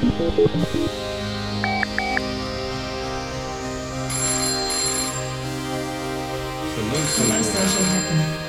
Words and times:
Luister 0.00 0.14
happen. 7.84 8.47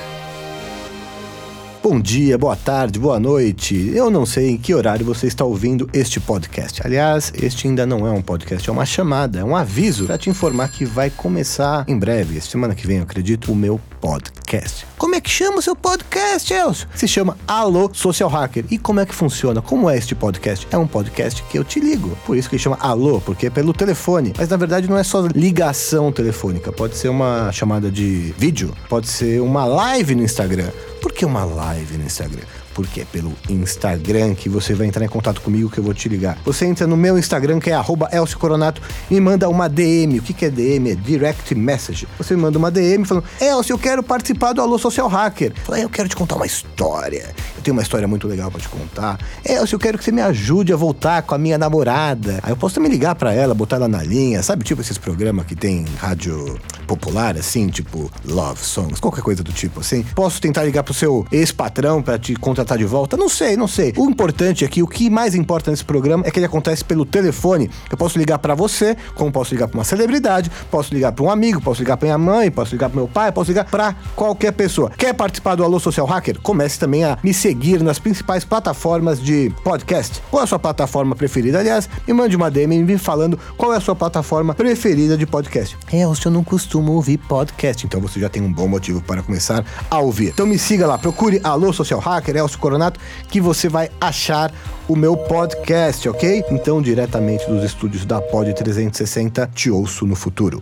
Bom 1.90 2.00
dia, 2.00 2.38
boa 2.38 2.56
tarde, 2.56 3.00
boa 3.00 3.20
noite. 3.20 3.92
Eu 3.96 4.12
não 4.12 4.24
sei 4.24 4.52
em 4.52 4.58
que 4.60 4.76
horário 4.76 5.04
você 5.04 5.26
está 5.26 5.44
ouvindo 5.44 5.90
este 5.92 6.20
podcast. 6.20 6.86
Aliás, 6.86 7.34
este 7.36 7.68
ainda 7.68 7.84
não 7.84 8.06
é 8.06 8.12
um 8.12 8.22
podcast, 8.22 8.70
é 8.70 8.72
uma 8.72 8.86
chamada, 8.86 9.40
é 9.40 9.44
um 9.44 9.56
aviso 9.56 10.06
para 10.06 10.16
te 10.16 10.30
informar 10.30 10.70
que 10.70 10.86
vai 10.86 11.10
começar 11.10 11.84
em 11.88 11.98
breve, 11.98 12.40
semana 12.42 12.76
que 12.76 12.86
vem, 12.86 12.98
eu 12.98 13.04
acredito, 13.04 13.52
o 13.52 13.56
meu 13.56 13.82
podcast. 14.00 14.86
Como 15.00 15.16
é 15.16 15.20
que 15.20 15.32
chama 15.32 15.58
o 15.58 15.62
seu 15.64 15.76
podcast, 15.76 16.54
Elcio? 16.54 16.88
Se 16.94 17.08
chama 17.08 17.36
Alô 17.48 17.90
Social 17.92 18.30
Hacker. 18.30 18.66
E 18.70 18.78
como 18.78 19.00
é 19.00 19.06
que 19.06 19.16
funciona? 19.16 19.60
Como 19.60 19.90
é 19.90 19.98
este 19.98 20.14
podcast? 20.14 20.68
É 20.70 20.78
um 20.78 20.86
podcast 20.86 21.42
que 21.50 21.58
eu 21.58 21.64
te 21.64 21.80
ligo. 21.80 22.16
Por 22.24 22.38
isso 22.38 22.48
que 22.48 22.56
ele 22.56 22.62
chama 22.62 22.78
Alô, 22.80 23.20
porque 23.20 23.48
é 23.48 23.50
pelo 23.50 23.74
telefone. 23.74 24.32
Mas 24.38 24.48
na 24.48 24.58
verdade 24.58 24.88
não 24.88 24.96
é 24.98 25.04
só 25.04 25.26
ligação 25.34 26.12
telefônica. 26.12 26.72
Pode 26.72 26.96
ser 26.96 27.10
uma 27.10 27.52
chamada 27.52 27.90
de 27.90 28.32
vídeo, 28.38 28.76
pode 28.88 29.08
ser 29.08 29.42
uma 29.42 29.66
live 29.66 30.14
no 30.14 30.22
Instagram. 30.22 30.70
Por 31.02 31.14
que 31.14 31.26
uma 31.26 31.44
live 31.46 31.98
no 31.98 32.06
Instagram? 32.06 32.44
Porque 32.74 33.02
é 33.02 33.06
pelo 33.06 33.34
Instagram 33.50 34.36
que 34.36 34.48
você 34.48 34.74
vai 34.74 34.88
entrar 34.88 35.04
em 35.04 35.08
contato 35.08 35.42
comigo 35.42 35.70
que 35.70 35.78
eu 35.78 35.84
vou 35.84 35.94
te 35.94 36.08
ligar. 36.08 36.38
Você 36.46 36.66
entra 36.66 36.86
no 36.86 36.96
meu 36.96 37.18
Instagram, 37.18 37.60
que 37.60 37.70
é 37.70 37.82
Elcio 38.14 38.38
Coronato, 38.38 38.82
e 39.10 39.20
manda 39.20 39.50
uma 39.50 39.68
DM. 39.68 40.20
O 40.20 40.22
que, 40.22 40.34
que 40.34 40.46
é 40.46 40.50
DM? 40.50 40.92
É 40.92 40.96
Direct 40.96 41.54
Message. 41.56 42.08
Você 42.18 42.36
me 42.36 42.42
manda 42.42 42.58
uma 42.58 42.72
DM 42.72 43.06
falando, 43.06 43.26
Elcio, 43.40 43.74
eu 43.74 43.80
quero 43.80 44.04
participar 44.04 44.54
do 44.54 44.62
Alô 44.62 44.78
Social 44.78 45.08
Hacker. 45.08 45.54
Fala, 45.64 45.80
eu 45.80 45.90
quero 45.90 46.08
te 46.08 46.16
contar 46.16 46.36
uma 46.36 46.46
história. 46.46 47.34
Eu 47.56 47.62
tenho 47.62 47.76
uma 47.76 47.84
história 47.84 48.08
muito 48.08 48.28
legal 48.28 48.50
para 48.52 48.62
te 48.62 48.70
contar. 48.70 49.20
Elcio, 49.44 49.76
eu 49.76 49.80
quero 49.80 49.98
que 49.98 50.04
você 50.04 50.12
me 50.12 50.22
ajude 50.22 50.72
a 50.72 50.76
voltar 50.76 51.22
com 51.24 51.36
a 51.36 51.38
minha 51.38 51.58
namorada. 51.58 52.40
Aí 52.44 52.52
eu 52.52 52.58
posso 52.58 52.76
também 52.76 52.92
ligar 52.92 53.16
para 53.16 53.34
ela, 53.34 53.54
botar 53.54 53.78
ela 53.78 53.88
na 53.88 54.04
linha, 54.04 54.42
sabe? 54.44 54.64
Tipo 54.64 54.82
esses 54.82 54.98
programas 54.98 55.46
que 55.46 55.56
tem 55.56 55.86
rádio 55.98 56.60
popular, 56.90 57.38
assim, 57.38 57.68
tipo 57.68 58.10
Love 58.26 58.64
Songs, 58.64 59.00
qualquer 59.00 59.22
coisa 59.22 59.44
do 59.44 59.54
tipo, 59.54 59.80
assim. 59.80 60.04
Posso 60.16 60.42
tentar 60.42 60.64
ligar 60.64 60.82
pro 60.82 60.92
seu 60.92 61.24
ex-patrão 61.32 62.02
para 62.02 62.18
te 62.18 62.34
contratar 62.36 62.80
de 62.80 62.86
volta? 62.86 63.16
Não 63.16 63.30
sei, 63.30 63.56
não 63.56 63.68
sei. 63.68 63.94
O 63.96 64.10
importante 64.10 64.66
aqui, 64.66 64.82
o 64.82 64.88
que 64.88 65.08
mais 65.08 65.36
importa 65.36 65.70
nesse 65.70 65.86
programa 65.86 66.24
é 66.26 66.32
que 66.32 66.40
ele 66.40 66.48
acontece 66.48 66.84
pelo 66.84 67.06
telefone. 67.06 67.70
Eu 67.92 67.96
posso 67.96 68.18
ligar 68.18 68.40
para 68.40 68.56
você, 68.56 68.98
como 69.14 69.32
posso 69.32 69.54
ligar 69.54 69.68
para 69.68 69.78
uma 69.78 69.84
celebridade, 69.84 70.50
posso 70.72 70.92
ligar 70.92 71.12
para 71.12 71.24
um 71.24 71.30
amigo, 71.30 71.62
posso 71.62 71.80
ligar 71.82 71.96
para 71.96 72.08
minha 72.08 72.18
mãe, 72.18 72.50
posso 72.50 72.72
ligar 72.72 72.90
para 72.90 72.98
meu 73.00 73.08
pai, 73.08 73.32
posso 73.32 73.52
ligar 73.52 73.66
para 73.66 73.96
qualquer 74.16 74.52
pessoa. 74.52 74.90
Quer 74.98 75.14
participar 75.14 75.54
do 75.54 75.64
Alô 75.64 75.80
Social 75.80 76.08
Hacker? 76.08 76.42
Comece 76.42 76.80
também 76.80 77.04
a 77.04 77.20
me 77.22 77.36
seguir 77.36 77.84
nas 77.84 78.00
principais 78.00 78.44
plataformas 78.44 79.22
de 79.22 79.52
podcast. 79.64 80.24
Qual 80.32 80.42
é 80.42 80.44
a 80.46 80.48
sua 80.48 80.58
plataforma 80.58 81.16
preferida? 81.16 81.60
Aliás, 81.60 81.88
me 82.08 82.14
mande 82.16 82.36
uma 82.36 82.50
DM 82.50 82.84
me 82.84 82.98
falando 82.98 83.38
qual 83.56 83.74
é 83.74 83.78
a 83.78 83.82
sua 83.82 83.96
plataforma 83.96 84.56
preferida 84.56 85.16
de 85.16 85.28
podcast. 85.28 85.78
É, 85.94 86.02
eu 86.04 86.32
não 86.32 86.44
costumo 86.44 86.79
ouvir 86.88 87.18
podcast, 87.18 87.86
então 87.86 88.00
você 88.00 88.20
já 88.20 88.30
tem 88.30 88.42
um 88.42 88.52
bom 88.52 88.68
motivo 88.68 89.02
para 89.02 89.24
começar 89.24 89.66
a 89.90 90.00
ouvir. 90.00 90.30
Então 90.30 90.46
me 90.46 90.58
siga 90.58 90.86
lá, 90.86 90.98
procure 90.98 91.40
Alô 91.44 91.74
Social 91.74 92.00
Hacker, 92.00 92.36
Elcio 92.36 92.60
Coronato, 92.60 93.00
que 93.28 93.42
você 93.42 93.68
vai 93.68 93.90
achar 94.00 94.54
o 94.88 94.96
meu 94.96 95.18
podcast, 95.18 96.08
ok? 96.08 96.44
Então, 96.52 96.82
diretamente 96.82 97.46
dos 97.48 97.64
estúdios 97.64 98.06
da 98.06 98.22
Pod 98.22 98.54
360, 98.54 99.48
te 99.54 99.70
ouço 99.70 100.06
no 100.06 100.16
futuro. 100.16 100.62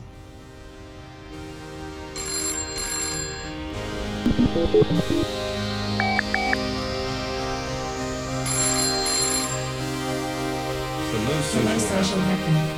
Social 11.80 12.20
Hacker. 12.20 12.77